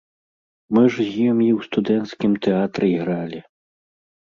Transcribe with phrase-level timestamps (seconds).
[0.77, 3.39] Мы ж з ім і ў студэнцкім тэатры ігралі.